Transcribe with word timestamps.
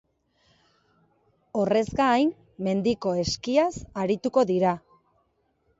Horrez 1.63 1.83
gain, 2.01 2.33
mendiko 2.69 3.15
eskiaz 3.27 3.71
arituko 4.07 4.51
dira. 4.55 4.79